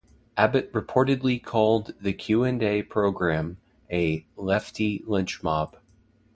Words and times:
Abbott 0.35 0.73
reportedly 0.73 1.39
called 1.43 1.93
the 2.01 2.11
"Q 2.11 2.43
and 2.43 2.63
A" 2.63 2.81
program 2.81 3.57
a 3.91 4.25
"Lefty 4.35 5.03
Lynch 5.05 5.43
Mob". 5.43 5.77